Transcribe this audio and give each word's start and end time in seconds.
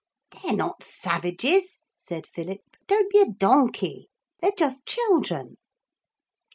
'They're 0.31 0.55
not 0.55 0.81
savages,' 0.83 1.77
said 1.95 2.25
Philip; 2.25 2.61
'don't 2.87 3.11
be 3.11 3.21
a 3.21 3.29
donkey. 3.29 4.09
They're 4.39 4.51
just 4.57 4.87
children.' 4.87 5.57